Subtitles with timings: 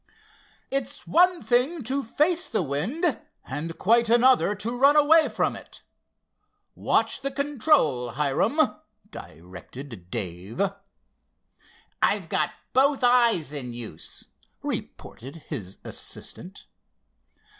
[0.71, 5.83] "It's one thing to face the wind, and quite another to run away from it.
[6.73, 8.77] Watch the control, Hiram,"
[9.11, 10.59] directed Dave.
[12.01, 14.23] "I've got both eyes in use,"
[14.63, 16.65] reported his assistant.